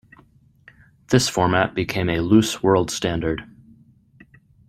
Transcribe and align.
This 1.11 1.29
format 1.29 1.75
became 1.75 2.09
a 2.09 2.21
loose 2.21 2.63
world 2.63 2.89
standard. 2.89 3.45